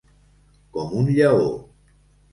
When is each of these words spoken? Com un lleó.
Com 0.77 0.95
un 1.03 1.13
lleó. 1.19 1.47